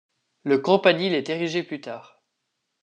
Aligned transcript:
Le 0.45 0.57
campanile 0.57 1.13
est 1.13 1.29
érigé 1.29 1.61
plus 1.61 1.79
tard. 1.79 2.23